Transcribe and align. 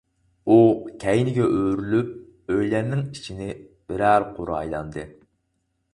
-ئۇ 0.53 0.55
كەينىگە 1.03 1.49
ئۆرۈلۈپ، 1.57 2.55
ئۆيلەرنىڭ 2.55 3.03
ئىچىنى 3.11 3.53
بىرەر 3.93 4.29
قۇر 4.39 4.53
ئايلاندى. 4.61 5.09